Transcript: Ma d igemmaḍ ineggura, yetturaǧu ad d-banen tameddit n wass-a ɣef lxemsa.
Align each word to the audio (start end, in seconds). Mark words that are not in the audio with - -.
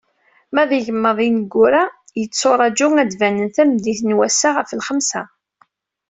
Ma 0.53 0.63
d 0.69 0.71
igemmaḍ 0.77 1.17
ineggura, 1.27 1.83
yetturaǧu 2.19 2.87
ad 3.01 3.07
d-banen 3.11 3.47
tameddit 3.55 4.01
n 4.03 4.15
wass-a 4.17 4.49
ɣef 4.53 4.69
lxemsa. 4.79 5.23